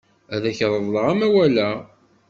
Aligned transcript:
Ad 0.33 0.43
ak-reḍleɣ 0.49 1.05
amawal-a. 1.13 1.69